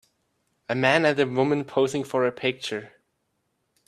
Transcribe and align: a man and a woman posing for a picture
a 0.67 0.73
man 0.73 1.05
and 1.05 1.19
a 1.19 1.27
woman 1.27 1.63
posing 1.63 2.03
for 2.03 2.25
a 2.25 2.31
picture 2.31 2.91